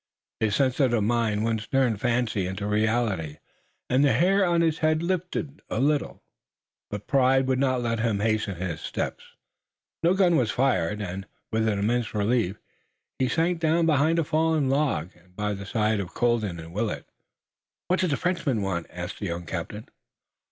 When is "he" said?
13.19-13.27